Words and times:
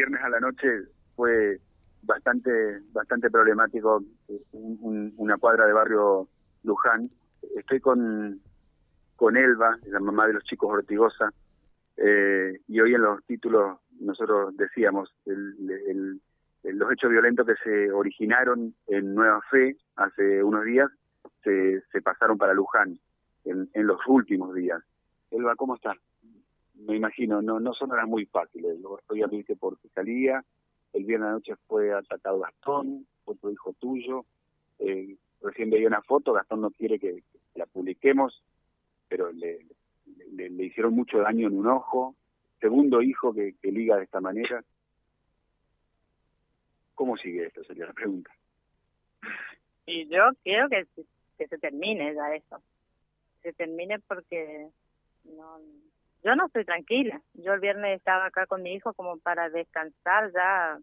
viernes 0.00 0.22
a 0.22 0.30
la 0.30 0.40
noche 0.40 0.66
fue 1.14 1.60
bastante 2.02 2.80
bastante 2.92 3.30
problemático 3.30 4.02
una 4.52 5.36
cuadra 5.36 5.66
de 5.66 5.74
barrio 5.74 6.26
Luján. 6.62 7.10
Estoy 7.54 7.80
con, 7.80 8.40
con 9.16 9.36
Elba, 9.36 9.76
la 9.84 10.00
mamá 10.00 10.26
de 10.26 10.34
los 10.34 10.44
chicos 10.44 10.70
Ortigosa, 10.70 11.30
eh, 11.98 12.58
y 12.66 12.80
hoy 12.80 12.94
en 12.94 13.02
los 13.02 13.22
títulos 13.26 13.78
nosotros 14.00 14.56
decíamos 14.56 15.12
el, 15.26 16.18
los 16.64 16.92
hechos 16.92 17.10
violentos 17.10 17.46
que 17.46 17.56
se 17.62 17.92
originaron 17.92 18.74
en 18.86 19.14
Nueva 19.14 19.42
Fe 19.50 19.76
hace 19.96 20.42
unos 20.42 20.64
días 20.64 20.90
se, 21.44 21.82
se 21.92 22.00
pasaron 22.00 22.38
para 22.38 22.54
Luján 22.54 22.98
en, 23.44 23.68
en 23.74 23.86
los 23.86 24.00
últimos 24.06 24.54
días. 24.54 24.82
Elba, 25.30 25.56
¿cómo 25.56 25.74
estás? 25.74 25.98
Me 26.86 26.96
imagino, 26.96 27.42
no, 27.42 27.60
no 27.60 27.74
son 27.74 27.92
horas 27.92 28.08
muy 28.08 28.26
fáciles. 28.26 28.78
Estoy 29.00 29.22
a 29.22 29.28
por 29.58 29.78
fiscalía, 29.78 30.44
el 30.92 31.04
viernes 31.04 31.28
de 31.28 31.32
noche 31.32 31.54
fue 31.66 31.92
atacado 31.92 32.40
Gastón, 32.40 33.06
otro 33.24 33.50
hijo 33.50 33.74
tuyo. 33.74 34.24
Eh, 34.78 35.16
recién 35.42 35.70
veía 35.70 35.86
una 35.86 36.02
foto, 36.02 36.32
Gastón 36.32 36.62
no 36.62 36.70
quiere 36.70 36.98
que, 36.98 37.22
la 37.54 37.66
publiquemos, 37.66 38.42
pero 39.08 39.32
le, 39.32 39.66
le, 40.32 40.64
hicieron 40.64 40.94
mucho 40.94 41.18
daño 41.18 41.48
en 41.48 41.58
un 41.58 41.66
ojo. 41.66 42.14
Segundo 42.60 43.02
hijo 43.02 43.34
que, 43.34 43.54
liga 43.62 43.96
de 43.96 44.04
esta 44.04 44.20
manera. 44.20 44.64
¿Cómo 46.94 47.16
sigue 47.16 47.46
esto? 47.46 47.64
Sería 47.64 47.86
la 47.86 47.92
pregunta. 47.92 48.30
Y 49.86 50.06
yo 50.08 50.22
quiero 50.42 50.68
que, 50.68 50.86
que 51.36 51.48
se 51.48 51.58
termine 51.58 52.14
ya 52.14 52.34
eso. 52.34 52.62
Se 53.42 53.52
termine 53.52 53.98
porque 54.00 54.68
no, 55.24 55.58
yo 56.22 56.36
no 56.36 56.46
estoy 56.46 56.64
tranquila. 56.64 57.20
Yo 57.34 57.54
el 57.54 57.60
viernes 57.60 57.98
estaba 57.98 58.26
acá 58.26 58.46
con 58.46 58.62
mi 58.62 58.74
hijo 58.74 58.92
como 58.94 59.18
para 59.18 59.48
descansar 59.48 60.32
ya, 60.32 60.78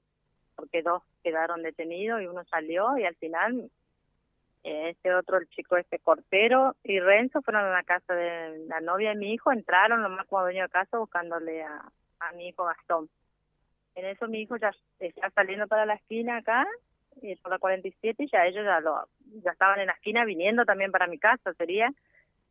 porque 0.56 0.82
dos 0.82 1.04
quedaron 1.24 1.62
detenidos 1.62 2.22
y 2.22 2.28
uno 2.28 2.44
salió 2.46 2.98
y 2.98 3.06
al 3.06 3.16
final 3.16 3.70
eh, 4.64 4.90
este 4.90 5.14
otro, 5.14 5.38
el 5.38 5.48
chico 5.50 5.78
este 5.78 6.00
Cortero 6.00 6.76
y 6.84 7.00
Renzo 7.00 7.42
fueron 7.42 7.66
a 7.66 7.72
la 7.72 7.84
casa 7.84 8.14
de 8.14 8.66
la 8.68 8.82
novia 8.82 9.10
de 9.10 9.16
mi 9.16 9.34
hijo, 9.34 9.52
entraron 9.52 10.02
nomás 10.02 10.26
como 10.28 10.42
dueño 10.44 10.64
de 10.64 10.70
casa 10.70 10.98
buscándole 10.98 11.64
a, 11.64 11.84
a 12.20 12.32
mi 12.34 12.50
hijo 12.50 12.66
Gastón. 12.66 13.10
En 13.96 14.06
eso 14.06 14.28
mi 14.28 14.42
hijo 14.42 14.58
ya 14.58 14.72
está 15.00 15.30
saliendo 15.32 15.68
para 15.68 15.86
la 15.86 15.96
esquina 15.96 16.38
acá, 16.38 16.68
y 17.22 17.36
por 17.38 17.52
la 17.52 17.60
47, 17.60 18.24
y 18.24 18.30
ya 18.30 18.46
ellos 18.46 18.64
ya, 18.64 18.80
lo, 18.80 19.08
ya 19.44 19.52
estaban 19.52 19.80
en 19.80 19.88
la 19.88 19.94
esquina 19.94 20.26
viniendo 20.26 20.66
también 20.66 20.92
para 20.92 21.08
mi 21.08 21.18
casa, 21.18 21.54
sería 21.54 21.92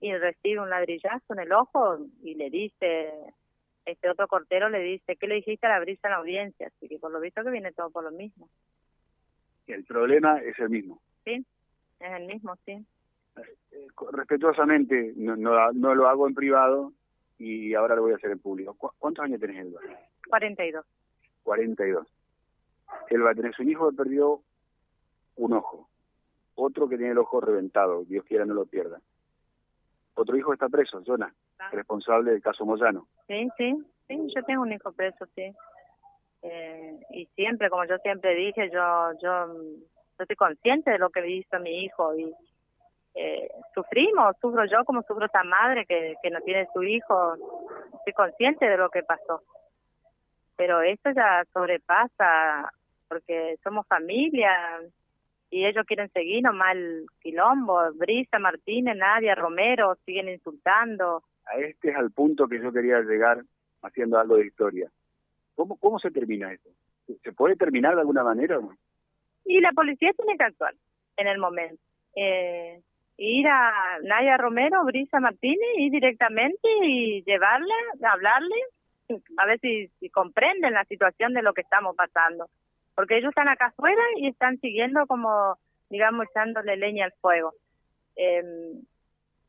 y 0.01 0.15
recibe 0.15 0.61
un 0.61 0.71
ladrillazo 0.71 1.33
en 1.33 1.41
el 1.41 1.53
ojo 1.53 1.99
y 2.23 2.35
le 2.35 2.51
dice, 2.51 3.13
este 3.85 4.11
otro 4.11 4.29
cortero 4.29 4.69
le 4.69 4.81
dice, 4.81 5.17
¿qué 5.17 5.27
le 5.27 5.37
dijiste 5.37 5.67
a 5.67 5.71
la 5.71 5.81
brisa 5.81 6.09
en 6.09 6.11
la 6.13 6.19
audiencia? 6.19 6.69
Así 6.69 6.89
que 6.89 6.99
por 6.99 7.11
lo 7.11 7.21
visto 7.21 7.43
que 7.43 7.51
viene 7.51 7.73
todo 7.73 7.91
por 7.91 8.05
lo 8.05 8.11
mismo. 8.11 8.49
El 9.67 9.85
problema 9.85 10.39
es 10.39 10.59
el 10.59 10.71
mismo. 10.71 11.01
Sí, 11.25 11.45
es 12.01 12.13
el 12.13 12.27
mismo, 12.27 12.57
sí. 12.65 12.85
Eh, 13.37 13.89
respetuosamente, 14.13 15.13
no, 15.17 15.37
no, 15.37 15.95
lo 15.95 16.09
hago 16.09 16.29
en 16.29 16.35
privado 16.35 16.93
y 17.39 17.75
ahora 17.75 17.97
lo 17.97 18.03
voy 18.03 18.13
a 18.13 18.17
hacer 18.17 18.31
en 18.31 18.39
público. 18.39 18.77
¿Cuántos 18.99 19.25
años 19.25 19.41
tenés, 19.41 19.67
Elba? 19.67 19.81
42. 20.29 20.85
42. 21.43 22.07
Elba, 23.11 23.35
tenés 23.35 23.59
un 23.59 23.69
hijo 23.69 23.91
que 23.91 23.97
perdió 23.97 24.41
un 25.37 25.53
ojo, 25.53 25.89
otro 26.55 26.89
que 26.89 26.97
tiene 26.97 27.13
el 27.13 27.19
ojo 27.19 27.41
reventado, 27.41 28.05
Dios 28.05 28.25
quiera 28.25 28.47
no 28.47 28.55
lo 28.55 28.65
pierda 28.65 29.01
otro 30.17 30.37
hijo 30.37 30.53
está 30.53 30.69
preso, 30.69 31.03
Jonah, 31.07 31.33
responsable 31.71 32.33
del 32.33 32.43
caso 32.43 32.65
Moyano. 32.65 33.07
Sí, 33.29 33.49
sí, 33.57 33.77
sí, 34.09 34.33
yo 34.35 34.43
tengo 34.45 34.63
un 34.63 34.73
hijo 34.73 34.93
preso, 34.93 35.27
sí. 35.35 35.53
Eh, 36.43 37.01
y 37.11 37.27
siempre, 37.35 37.71
como 37.71 37.85
yo 37.85 37.99
siempre 37.99 38.35
dije, 38.35 38.71
yo, 38.71 39.13
yo, 39.23 39.53
yo 39.55 40.19
estoy 40.19 40.37
consciente 40.37 40.91
de 40.91 40.99
lo 40.99 41.11
que 41.11 41.27
hizo 41.29 41.59
mi 41.61 41.85
hijo 41.85 42.15
y 42.17 42.33
eh, 43.15 43.49
sufrimos, 43.75 44.37
sufro 44.41 44.65
yo 44.67 44.85
como 44.85 45.03
sufro 45.03 45.27
esta 45.27 45.43
madre 45.45 45.87
que, 45.87 46.15
que 46.23 46.31
no 46.31 46.41
tiene 46.41 46.69
su 46.73 46.83
hijo, 46.83 47.35
estoy 47.99 48.13
consciente 48.13 48.67
de 48.67 48.77
lo 48.77 48.91
que 48.91 49.03
pasó. 49.03 49.43
Pero 50.57 50.81
esto 50.81 51.11
ya 51.11 51.45
sobrepasa, 51.53 52.71
porque 53.09 53.57
somos 53.63 53.87
familia, 53.87 54.81
y 55.51 55.65
ellos 55.65 55.87
quieren 55.87 56.11
seguir 56.11 56.43
nomás 56.43 56.75
el 56.75 57.07
quilombo, 57.21 57.81
Brisa, 57.95 58.39
Martínez, 58.39 58.97
Nadia, 58.97 59.35
Romero, 59.35 59.97
siguen 60.05 60.29
insultando. 60.29 61.23
A 61.45 61.59
este 61.59 61.91
es 61.91 61.97
al 61.97 62.11
punto 62.11 62.49
que 62.49 62.61
yo 62.61 62.73
quería 62.73 63.01
llegar 63.01 63.43
haciendo 63.83 64.19
algo 64.19 64.37
de 64.37 64.47
historia. 64.47 64.91
¿Cómo, 65.55 65.77
cómo 65.77 65.99
se 65.99 66.11
termina 66.11 66.53
eso? 66.53 66.69
¿Se 67.23 67.33
puede 67.33 67.57
terminar 67.57 67.95
de 67.95 68.01
alguna 68.01 68.25
manera 68.25 68.59
o 68.59 68.63
no? 68.63 68.77
Y 69.45 69.61
la 69.61 69.73
policía 69.73 70.13
tiene 70.13 70.37
que 70.37 70.45
actuar 70.45 70.75
en 71.17 71.29
el 71.29 71.39
momento. 71.39 71.81
Eh, 72.17 72.81
ir 73.17 73.47
a 73.47 73.99
Nadia 74.03 74.37
Romero, 74.37 74.85
Brisa 74.85 75.21
Martínez, 75.21 75.69
ir 75.79 75.93
directamente 75.93 76.69
y 76.83 77.23
llevarle, 77.23 77.73
hablarle, 78.03 78.57
a 79.37 79.47
ver 79.47 79.61
si, 79.61 79.87
si 80.01 80.11
comprenden 80.11 80.75
la 80.75 80.85
situación 80.85 81.33
de 81.33 81.43
lo 81.43 81.55
que 81.55 81.61
estamos 81.61 81.95
pasando 81.95 82.49
porque 82.97 83.19
ellos 83.19 83.29
están 83.29 83.49
acá 83.49 83.67
afuera 83.67 84.03
y 84.17 84.27
están 84.27 84.59
siguiendo 84.59 85.07
como, 85.07 85.59
digamos, 85.91 86.27
echándole 86.29 86.77
leña 86.77 87.05
al 87.05 87.13
fuego. 87.21 87.53
Em, 88.17 88.83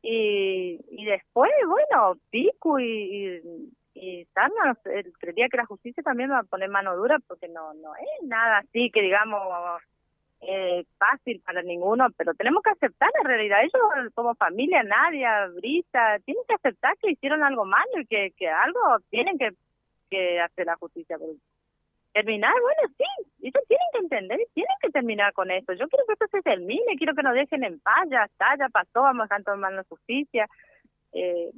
y, 0.02 0.78
y 0.90 1.04
después, 1.06 1.50
bueno, 1.66 2.16
Pico 2.30 2.78
y, 2.78 2.84
y, 2.84 3.72
y 3.94 4.26
creería 5.18 5.48
que 5.48 5.56
la 5.56 5.66
justicia 5.66 6.02
también 6.02 6.30
va 6.30 6.40
a 6.40 6.44
poner 6.44 6.68
mano 6.68 6.96
dura 6.96 7.18
porque 7.26 7.48
no, 7.48 7.74
no 7.74 7.96
es 7.96 8.28
nada 8.28 8.58
así 8.58 8.90
que 8.92 9.02
digamos 9.02 9.82
eh, 10.40 10.84
fácil 10.98 11.40
para 11.44 11.62
ninguno, 11.62 12.06
pero 12.16 12.34
tenemos 12.34 12.62
que 12.62 12.70
aceptar 12.70 13.10
la 13.22 13.28
realidad. 13.28 13.58
Ellos 13.62 14.12
como 14.14 14.34
familia, 14.34 14.82
Nadia, 14.82 15.48
Brisa, 15.48 16.18
tienen 16.24 16.44
que 16.46 16.54
aceptar 16.54 16.96
que 16.98 17.10
hicieron 17.10 17.42
algo 17.42 17.64
malo 17.64 18.00
y 18.00 18.06
que, 18.06 18.32
que 18.36 18.48
algo 18.48 18.80
tienen 19.10 19.36
que, 19.38 19.50
que 20.10 20.40
hacer 20.40 20.66
la 20.66 20.76
justicia 20.76 21.18
terminar, 22.12 22.52
bueno, 22.60 22.94
sí, 22.96 23.04
ellos 23.42 23.64
tienen 23.68 23.86
que 23.92 23.98
entender 23.98 24.38
tienen 24.54 24.76
que 24.80 24.90
terminar 24.90 25.32
con 25.32 25.50
esto. 25.50 25.72
Yo 25.74 25.88
quiero 25.88 26.04
que 26.06 26.12
esto 26.14 26.26
se 26.30 26.42
termine, 26.42 26.96
quiero 26.96 27.14
que 27.14 27.22
nos 27.22 27.34
dejen 27.34 27.64
en 27.64 27.80
paz, 27.80 28.08
ya 28.10 28.24
está, 28.24 28.56
ya 28.58 28.68
pasó, 28.68 29.02
vamos 29.02 29.30
a 29.30 29.40
tomar 29.42 29.72
la 29.72 29.84
justicia. 29.84 30.46
Eh, 31.12 31.50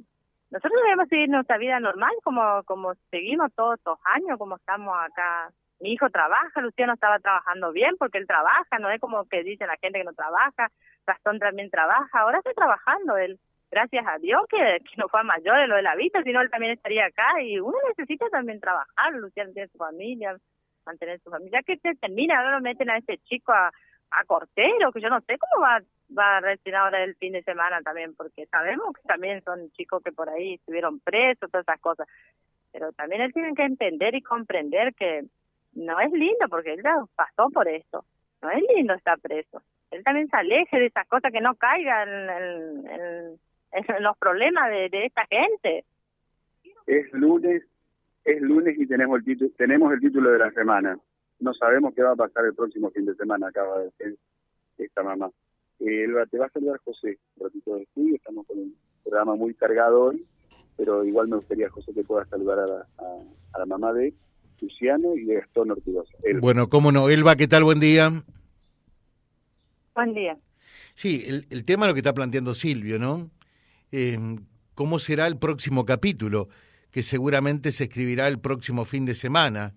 nosotros 0.49 0.81
debemos 0.83 1.07
seguir 1.07 1.29
nuestra 1.29 1.57
vida 1.57 1.79
normal 1.79 2.11
como 2.23 2.63
como 2.65 2.93
seguimos 3.09 3.53
todos 3.55 3.77
estos 3.77 3.99
años, 4.03 4.37
como 4.37 4.57
estamos 4.57 4.93
acá. 4.99 5.51
Mi 5.79 5.93
hijo 5.93 6.09
trabaja, 6.11 6.61
Luciano 6.61 6.93
estaba 6.93 7.19
trabajando 7.19 7.71
bien 7.71 7.95
porque 7.97 8.19
él 8.19 8.27
trabaja, 8.27 8.77
no 8.79 8.91
es 8.91 9.01
como 9.01 9.25
que 9.25 9.43
dice 9.43 9.65
la 9.65 9.77
gente 9.77 9.99
que 9.99 10.05
no 10.05 10.13
trabaja, 10.13 10.69
Gastón 11.07 11.39
también 11.39 11.71
trabaja, 11.71 12.19
ahora 12.19 12.37
está 12.37 12.53
trabajando 12.53 13.17
él 13.17 13.39
gracias 13.71 14.05
a 14.05 14.19
Dios 14.19 14.41
que, 14.49 14.79
no 14.97 15.07
fue 15.07 15.21
a 15.21 15.23
mayores 15.23 15.67
lo 15.67 15.77
de 15.77 15.81
la 15.81 15.95
vista, 15.95 16.21
sino 16.23 16.41
él 16.41 16.49
también 16.49 16.73
estaría 16.73 17.05
acá 17.05 17.41
y 17.41 17.59
uno 17.59 17.77
necesita 17.87 18.29
también 18.29 18.59
trabajar, 18.59 19.13
Luciano 19.13 19.53
tiene 19.53 19.69
su 19.69 19.77
familia, 19.77 20.37
mantener 20.85 21.19
su 21.21 21.29
familia, 21.29 21.63
que 21.63 21.77
se 21.77 21.95
termina, 21.95 22.37
ahora 22.37 22.57
lo 22.57 22.61
meten 22.61 22.89
a 22.89 22.97
ese 22.97 23.17
chico 23.19 23.53
a, 23.53 23.71
a 24.11 24.25
Cortero, 24.25 24.91
que 24.91 24.99
yo 24.99 25.09
no 25.09 25.21
sé 25.21 25.37
cómo 25.37 25.63
va, 25.63 25.79
va 26.17 26.37
a 26.37 26.41
reaccionar 26.41 26.81
ahora 26.81 27.03
el 27.03 27.15
fin 27.15 27.31
de 27.31 27.43
semana 27.43 27.81
también, 27.81 28.13
porque 28.15 28.45
sabemos 28.47 28.93
que 28.93 29.07
también 29.07 29.41
son 29.43 29.71
chicos 29.71 30.03
que 30.03 30.11
por 30.11 30.29
ahí 30.29 30.55
estuvieron 30.55 30.99
presos, 30.99 31.49
todas 31.49 31.65
esas 31.65 31.79
cosas, 31.79 32.07
pero 32.73 32.91
también 32.91 33.21
él 33.21 33.33
tiene 33.33 33.53
que 33.53 33.63
entender 33.63 34.15
y 34.15 34.21
comprender 34.21 34.93
que 34.95 35.23
no 35.73 35.99
es 36.01 36.11
lindo, 36.11 36.49
porque 36.49 36.73
él 36.73 36.81
ya 36.83 36.95
pasó 37.15 37.49
por 37.49 37.69
esto, 37.69 38.03
no 38.41 38.49
es 38.49 38.61
lindo 38.75 38.93
estar 38.93 39.17
preso, 39.19 39.61
él 39.91 40.03
también 40.03 40.27
se 40.27 40.35
aleje 40.35 40.77
de 40.77 40.87
esas 40.87 41.07
cosas, 41.07 41.31
que 41.31 41.39
no 41.39 41.55
caiga 41.55 42.03
en, 42.03 42.89
en 42.89 42.89
en 42.89 43.39
los 43.99 44.17
problemas 44.17 44.69
de, 44.69 44.89
de 44.89 45.05
esta 45.05 45.25
gente. 45.27 45.85
Es 46.87 47.11
lunes, 47.13 47.63
es 48.25 48.41
lunes 48.41 48.77
y 48.77 48.87
tenemos 48.87 49.19
el 49.19 49.25
título, 49.25 49.51
tenemos 49.57 49.93
el 49.93 49.99
título 49.99 50.31
de 50.31 50.39
la 50.39 50.51
semana. 50.51 50.97
No 51.39 51.53
sabemos 51.53 51.93
qué 51.95 52.03
va 52.03 52.11
a 52.11 52.15
pasar 52.15 52.45
el 52.45 52.53
próximo 52.53 52.91
fin 52.91 53.05
de 53.05 53.15
semana, 53.15 53.47
acaba 53.47 53.79
de 53.79 53.85
decir 53.85 54.17
esta 54.77 55.03
mamá. 55.03 55.29
Eh, 55.79 56.07
te 56.29 56.37
va 56.37 56.45
a 56.45 56.49
saludar 56.49 56.79
José, 56.83 57.17
un 57.37 57.45
ratito 57.45 57.75
de 57.75 57.83
estudio, 57.83 58.15
estamos 58.15 58.45
con 58.45 58.59
un 58.59 58.75
programa 59.03 59.35
muy 59.35 59.53
cargado 59.55 60.03
hoy, 60.03 60.25
pero 60.77 61.03
igual 61.03 61.27
me 61.27 61.37
gustaría, 61.37 61.69
José, 61.69 61.91
que 61.93 62.03
pueda 62.03 62.25
saludar 62.25 62.59
a 62.59 62.67
la, 62.67 62.87
a, 63.53 63.59
la 63.59 63.65
mamá 63.65 63.91
de 63.93 64.13
Luciano 64.59 65.15
y 65.15 65.25
de 65.25 65.35
Gastón 65.35 65.71
Ortigosa. 65.71 66.15
Bueno, 66.39 66.69
cómo 66.69 66.91
no. 66.91 67.09
Elba, 67.09 67.35
¿qué 67.35 67.47
tal? 67.47 67.63
Buen 67.63 67.79
día. 67.79 68.11
Buen 69.95 70.13
día. 70.13 70.37
Sí, 70.93 71.23
el, 71.25 71.47
el 71.49 71.65
tema 71.65 71.85
es 71.85 71.89
lo 71.89 71.93
que 71.95 72.01
está 72.01 72.13
planteando 72.13 72.53
Silvio, 72.53 72.99
¿no? 72.99 73.31
Eh, 73.91 74.17
cómo 74.75 74.99
será 74.99 75.27
el 75.27 75.37
próximo 75.37 75.85
capítulo, 75.85 76.49
que 76.91 77.03
seguramente 77.03 77.71
se 77.71 77.85
escribirá 77.85 78.27
el 78.27 78.39
próximo 78.39 78.85
fin 78.85 79.05
de 79.05 79.15
semana. 79.15 79.73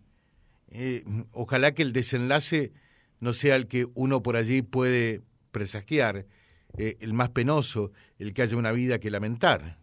Eh, 0.69 1.05
ojalá 1.33 1.73
que 1.73 1.83
el 1.83 1.93
desenlace 1.93 2.73
no 3.21 3.33
sea 3.33 3.57
el 3.57 3.69
que 3.69 3.87
uno 3.95 4.23
por 4.23 4.37
allí 4.37 4.63
puede 4.63 5.23
presagiar, 5.53 6.27
eh, 6.77 6.97
el 7.01 7.13
más 7.13 7.31
penoso, 7.31 7.93
el 8.19 8.35
que 8.35 8.43
haya 8.43 8.57
una 8.57 8.73
vida 8.73 8.99
que 8.99 9.11
lamentar. 9.11 9.77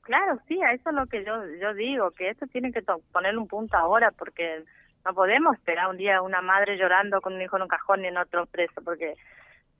Claro, 0.00 0.38
sí, 0.48 0.60
a 0.62 0.72
eso 0.72 0.90
es 0.90 0.94
lo 0.96 1.06
que 1.06 1.24
yo 1.24 1.32
yo 1.60 1.74
digo, 1.74 2.10
que 2.10 2.30
esto 2.30 2.46
tiene 2.46 2.72
que 2.72 2.82
poner 3.12 3.36
un 3.38 3.48
punto 3.48 3.76
ahora 3.76 4.10
porque 4.10 4.64
no 5.04 5.14
podemos 5.14 5.54
esperar 5.56 5.88
un 5.88 5.96
día 5.96 6.22
una 6.22 6.42
madre 6.42 6.76
llorando 6.76 7.20
con 7.20 7.34
un 7.34 7.42
hijo 7.42 7.56
en 7.56 7.62
un 7.62 7.68
cajón 7.68 8.04
y 8.04 8.08
en 8.08 8.16
otro 8.16 8.46
preso, 8.46 8.82
porque 8.82 9.14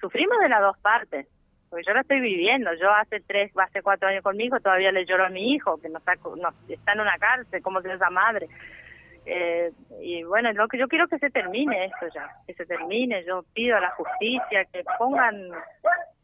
sufrimos 0.01 0.39
de 0.41 0.49
las 0.49 0.61
dos 0.61 0.79
partes. 0.79 1.27
Porque 1.71 1.85
yo 1.87 1.95
lo 1.95 2.01
estoy 2.01 2.21
viviendo. 2.21 2.73
Yo 2.75 2.91
hace 2.93 3.21
tres, 3.21 3.53
hace 3.57 3.83
cuatro 3.83 4.09
años 4.09 4.23
conmigo, 4.23 4.61
todavía 4.61 4.93
le 4.93 5.07
lloro 5.07 5.27
a 5.27 5.31
mi 5.31 5.55
hijo, 5.55 5.81
que 5.81 5.89
no 5.89 5.99
está, 5.99 6.15
no, 6.15 6.51
está 6.69 6.93
en 6.93 7.01
una 7.01 7.19
cárcel, 7.19 7.63
como 7.63 7.81
si 7.81 7.89
esa 7.89 8.11
madre. 8.11 8.49
Eh, 9.27 9.73
y 10.03 10.23
bueno, 10.25 10.53
lo 10.53 10.69
que 10.69 10.79
yo 10.79 10.87
quiero 10.87 11.09
que 11.09 11.19
se 11.19 11.31
termine 11.31 11.87
esto 11.87 12.07
ya, 12.15 12.29
que 12.47 12.55
se 12.55 12.67
termine. 12.67 13.25
Yo 13.25 13.45
pido 13.55 13.77
a 13.77 13.81
la 13.81 13.91
justicia 13.91 14.65
que 14.67 14.85
pongan 14.99 15.51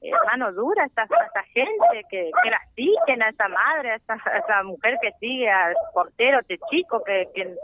eh, 0.03 0.11
mano 0.27 0.53
dura 0.53 0.83
a 0.83 0.87
esta, 0.87 1.03
esta 1.03 1.43
gente, 1.53 2.05
que, 2.11 2.31
que 2.43 2.51
la 2.51 2.61
siguen 2.75 3.23
a 3.23 3.29
esa 3.31 3.49
madre, 3.49 3.91
a 3.93 3.95
esa, 3.97 4.63
mujer 4.65 4.97
que 5.01 5.13
sigue 5.21 5.51
al 5.51 5.75
portero, 5.93 6.41
este 6.41 6.59
chico, 6.71 7.03
que, 7.05 7.29
que 7.35 7.55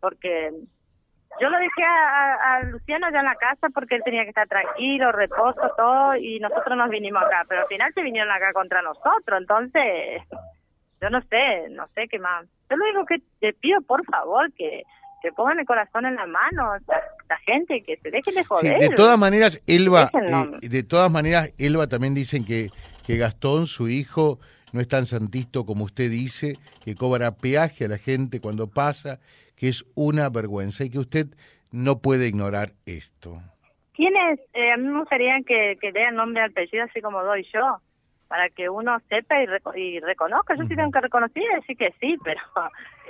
porque 0.00 0.52
yo 1.40 1.48
lo 1.48 1.58
dejé 1.58 1.84
a, 1.84 2.62
Luciano 2.64 3.10
ya 3.10 3.20
en 3.20 3.26
la 3.26 3.34
casa 3.34 3.68
porque 3.72 3.96
él 3.96 4.02
tenía 4.04 4.22
que 4.22 4.30
estar 4.30 4.48
tranquilo, 4.48 5.12
reposo, 5.12 5.72
todo, 5.76 6.16
y 6.16 6.38
nosotros 6.40 6.76
nos 6.76 6.90
vinimos 6.90 7.22
acá, 7.22 7.44
pero 7.48 7.62
al 7.62 7.68
final 7.68 7.92
se 7.94 8.02
vinieron 8.02 8.30
acá 8.30 8.52
contra 8.52 8.82
nosotros, 8.82 9.40
entonces, 9.40 10.22
yo 11.00 11.10
no 11.10 11.20
sé, 11.22 11.68
no 11.70 11.86
sé 11.94 12.08
qué 12.08 12.18
más. 12.18 12.46
Yo 12.70 12.76
lo 12.76 12.84
único 12.84 13.06
que 13.06 13.16
te 13.40 13.52
pido, 13.54 13.80
por 13.82 14.04
favor, 14.04 14.52
que, 14.54 14.84
que 15.22 15.32
pongan 15.32 15.58
el 15.58 15.66
corazón 15.66 16.06
en 16.06 16.16
la 16.16 16.26
mano, 16.26 16.74
esta, 16.76 17.36
gente, 17.46 17.82
que 17.82 17.96
se 17.96 18.10
dejen 18.10 18.34
de 18.34 18.44
joder. 18.44 18.78
de 18.78 18.90
todas 18.90 19.18
maneras, 19.18 19.60
Elba, 19.66 20.10
eh, 20.62 20.68
de 20.68 20.82
todas 20.82 21.10
maneras, 21.10 21.50
Elba 21.58 21.88
también 21.88 22.14
dicen 22.14 22.44
que, 22.44 22.70
que 23.06 23.16
Gastón, 23.16 23.66
su 23.66 23.88
hijo, 23.88 24.38
no 24.72 24.80
es 24.80 24.88
tan 24.88 25.06
santista 25.06 25.60
como 25.64 25.84
usted 25.84 26.10
dice, 26.10 26.58
que 26.84 26.94
cobra 26.94 27.32
peaje 27.32 27.84
a 27.84 27.88
la 27.88 27.98
gente 27.98 28.40
cuando 28.40 28.66
pasa, 28.66 29.18
que 29.56 29.68
es 29.68 29.84
una 29.94 30.28
vergüenza 30.28 30.84
y 30.84 30.90
que 30.90 30.98
usted 30.98 31.26
no 31.70 31.98
puede 31.98 32.28
ignorar 32.28 32.72
esto. 32.86 33.40
¿Quiénes? 33.94 34.40
Eh, 34.52 34.72
a 34.72 34.76
mí 34.76 34.88
me 34.88 35.00
gustaría 35.00 35.36
que, 35.46 35.76
que 35.80 35.88
el 35.88 36.14
nombre 36.16 36.42
al 36.42 36.50
apellido 36.50 36.84
así 36.84 37.00
como 37.00 37.22
doy 37.22 37.46
yo, 37.52 37.78
para 38.28 38.48
que 38.50 38.68
uno 38.68 38.98
sepa 39.08 39.36
y, 39.76 40.00
reconozca. 40.00 40.56
Yo 40.56 40.64
sí 40.64 40.74
tengo 40.74 40.90
que 40.90 41.00
reconocer 41.00 41.42
y 41.42 41.54
decir 41.54 41.76
que 41.76 41.94
sí, 42.00 42.16
pero... 42.24 42.40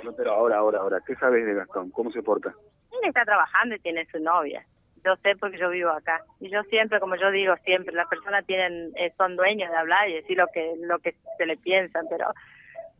No, 0.03 0.13
pero 0.13 0.33
ahora, 0.33 0.57
ahora, 0.57 0.79
ahora, 0.79 0.99
¿qué 1.05 1.15
sabes 1.15 1.45
de 1.45 1.53
Gastón? 1.55 1.89
¿Cómo 1.89 2.11
se 2.11 2.21
porta? 2.21 2.53
Él 2.91 3.07
está 3.07 3.25
trabajando 3.25 3.75
y 3.75 3.79
tiene 3.79 4.05
su 4.05 4.19
novia. 4.19 4.63
Yo 5.03 5.15
sé 5.17 5.35
porque 5.39 5.57
yo 5.57 5.69
vivo 5.69 5.89
acá. 5.89 6.21
Y 6.39 6.49
yo 6.49 6.61
siempre, 6.63 6.99
como 6.99 7.15
yo 7.15 7.31
digo 7.31 7.55
siempre, 7.63 7.95
las 7.95 8.07
personas 8.07 8.45
tienen 8.45 8.91
eh, 8.95 9.13
son 9.17 9.35
dueños 9.35 9.69
de 9.71 9.77
hablar 9.77 10.09
y 10.09 10.15
decir 10.15 10.37
lo 10.37 10.47
que 10.47 10.73
lo 10.81 10.99
que 10.99 11.15
se 11.37 11.45
le 11.45 11.57
piensan, 11.57 12.05
pero 12.09 12.27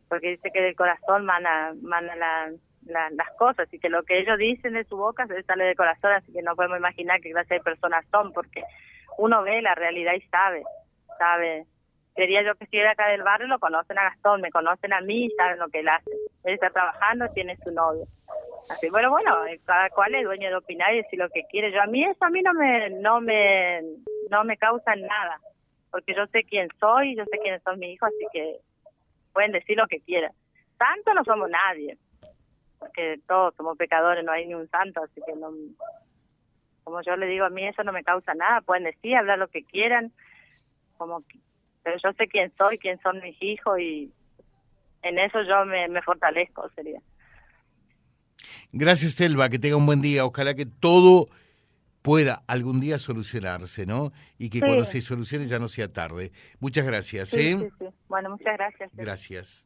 porque 0.08 0.30
dice 0.30 0.50
que 0.52 0.62
del 0.62 0.76
corazón 0.76 1.24
mana, 1.24 1.74
mana 1.82 2.14
la, 2.14 2.52
las 2.86 3.30
cosas 3.38 3.72
y 3.72 3.78
que 3.78 3.88
lo 3.88 4.02
que 4.02 4.20
ellos 4.20 4.38
dicen 4.38 4.74
de 4.74 4.84
su 4.84 4.96
boca 4.96 5.26
se 5.26 5.42
sale 5.42 5.64
de 5.64 5.74
corazón, 5.74 6.12
así 6.12 6.32
que 6.32 6.42
no 6.42 6.54
podemos 6.54 6.78
imaginar 6.78 7.20
qué 7.20 7.32
clase 7.32 7.54
de 7.54 7.60
personas 7.60 8.04
son, 8.10 8.32
porque 8.32 8.62
uno 9.18 9.42
ve 9.42 9.62
la 9.62 9.74
realidad 9.74 10.14
y 10.14 10.20
sabe, 10.28 10.62
sabe. 11.18 11.64
Sería 12.14 12.42
yo 12.42 12.54
que 12.54 12.66
de 12.70 12.88
acá 12.88 13.08
del 13.08 13.22
barrio, 13.22 13.46
lo 13.46 13.58
conocen 13.58 13.98
a 13.98 14.04
Gastón, 14.04 14.40
me 14.40 14.50
conocen 14.50 14.92
a 14.94 15.02
mí 15.02 15.26
y 15.26 15.30
saben 15.32 15.58
lo 15.58 15.68
que 15.68 15.80
él 15.80 15.88
hace. 15.88 16.10
Él 16.44 16.54
está 16.54 16.70
trabajando, 16.70 17.28
tiene 17.34 17.56
su 17.58 17.70
novio. 17.70 18.06
Así, 18.70 18.88
bueno, 18.88 19.10
bueno, 19.10 19.36
cada 19.64 19.90
cual 19.90 20.14
es 20.14 20.24
dueño 20.24 20.48
de 20.48 20.56
opinar 20.56 20.94
y 20.94 21.02
decir 21.02 21.18
lo 21.18 21.28
que 21.28 21.44
quiere. 21.44 21.70
Yo 21.72 21.82
a 21.82 21.86
mí 21.86 22.04
eso 22.04 22.24
a 22.24 22.30
mí 22.30 22.40
no 22.40 22.54
me, 22.54 22.90
no 22.90 23.20
me, 23.20 23.82
no 24.30 24.44
me 24.44 24.56
causa 24.56 24.96
nada, 24.96 25.40
porque 25.90 26.14
yo 26.14 26.26
sé 26.28 26.44
quién 26.44 26.68
soy, 26.80 27.16
yo 27.16 27.24
sé 27.26 27.38
quiénes 27.38 27.62
son 27.62 27.78
mis 27.78 27.94
hijos, 27.94 28.08
así 28.08 28.26
que 28.32 28.56
pueden 29.32 29.52
decir 29.52 29.76
lo 29.76 29.86
que 29.86 30.00
quieran. 30.00 30.32
Tanto 30.78 31.14
no 31.14 31.22
somos 31.24 31.50
nadie, 31.50 31.96
porque 32.78 33.20
todos 33.26 33.54
somos 33.56 33.76
pecadores, 33.76 34.24
no 34.24 34.32
hay 34.32 34.46
ni 34.46 34.54
un 34.54 34.68
santo, 34.70 35.02
así 35.02 35.20
que 35.26 35.34
no, 35.34 35.50
como 36.84 37.02
yo 37.02 37.16
le 37.16 37.26
digo, 37.26 37.44
a 37.44 37.50
mí 37.50 37.66
eso 37.66 37.82
no 37.84 37.92
me 37.92 38.04
causa 38.04 38.34
nada, 38.34 38.60
pueden 38.60 38.84
decir, 38.84 39.16
hablar 39.16 39.38
lo 39.38 39.48
que 39.48 39.62
quieran, 39.64 40.12
como 40.96 41.22
pero 41.82 41.98
yo 42.02 42.12
sé 42.14 42.26
quién 42.26 42.52
soy, 42.58 42.78
quién 42.78 43.00
son 43.00 43.20
mis 43.22 43.40
hijos 43.40 43.78
y 43.78 44.12
en 45.02 45.18
eso 45.20 45.40
yo 45.42 45.64
me, 45.64 45.86
me 45.86 46.02
fortalezco, 46.02 46.68
sería. 46.74 47.00
Gracias, 48.72 49.14
Selva, 49.14 49.48
que 49.48 49.60
tenga 49.60 49.76
un 49.76 49.86
buen 49.86 50.02
día. 50.02 50.24
Ojalá 50.24 50.54
que 50.54 50.66
todo 50.66 51.28
pueda 52.02 52.42
algún 52.46 52.80
día 52.80 52.98
solucionarse, 52.98 53.86
¿no? 53.86 54.12
Y 54.38 54.50
que 54.50 54.60
cuando 54.60 54.84
se 54.84 55.00
solucione 55.00 55.46
ya 55.46 55.58
no 55.58 55.68
sea 55.68 55.92
tarde. 55.92 56.32
Muchas 56.60 56.84
gracias. 56.86 57.32
¿eh? 57.34 57.56
Sí, 57.58 57.68
sí, 57.78 57.86
Bueno, 58.08 58.30
muchas 58.30 58.56
gracias. 58.56 58.90
Gracias. 58.92 59.65